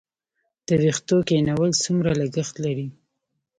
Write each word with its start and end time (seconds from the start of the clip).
د 0.67 0.69
ویښتو 0.81 1.17
کینول 1.29 1.71
څومره 1.83 2.11
لګښت 2.21 2.55
لري؟ 2.65 2.87